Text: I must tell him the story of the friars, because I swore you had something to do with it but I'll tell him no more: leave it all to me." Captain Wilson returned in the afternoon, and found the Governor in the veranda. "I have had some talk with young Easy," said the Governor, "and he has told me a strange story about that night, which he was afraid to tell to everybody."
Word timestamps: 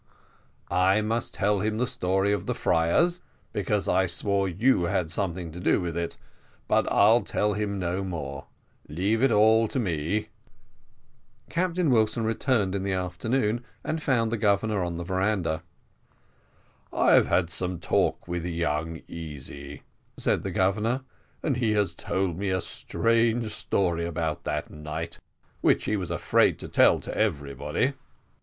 I 0.71 1.01
must 1.01 1.31
tell 1.35 1.59
him 1.59 1.77
the 1.77 1.85
story 1.85 2.33
of 2.33 2.47
the 2.47 2.55
friars, 2.55 3.21
because 3.53 3.87
I 3.87 4.07
swore 4.07 4.49
you 4.49 4.85
had 4.85 5.11
something 5.11 5.51
to 5.51 5.59
do 5.59 5.79
with 5.79 5.95
it 5.95 6.17
but 6.67 6.91
I'll 6.91 7.19
tell 7.19 7.53
him 7.53 7.77
no 7.77 8.03
more: 8.03 8.47
leave 8.87 9.21
it 9.21 9.31
all 9.31 9.67
to 9.67 9.77
me." 9.77 10.29
Captain 11.51 11.91
Wilson 11.91 12.23
returned 12.25 12.73
in 12.73 12.81
the 12.81 12.93
afternoon, 12.93 13.63
and 13.83 14.01
found 14.01 14.31
the 14.31 14.39
Governor 14.39 14.83
in 14.85 14.97
the 14.97 15.03
veranda. 15.03 15.61
"I 16.91 17.13
have 17.13 17.27
had 17.27 17.51
some 17.51 17.77
talk 17.79 18.27
with 18.27 18.43
young 18.43 19.01
Easy," 19.07 19.83
said 20.17 20.41
the 20.41 20.49
Governor, 20.49 21.01
"and 21.43 21.57
he 21.57 21.73
has 21.73 21.93
told 21.93 22.39
me 22.39 22.49
a 22.49 22.59
strange 22.59 23.53
story 23.53 24.07
about 24.07 24.45
that 24.45 24.71
night, 24.71 25.19
which 25.61 25.85
he 25.85 25.95
was 25.95 26.09
afraid 26.09 26.57
to 26.57 26.67
tell 26.67 26.99
to 27.01 27.15
everybody." 27.15 27.93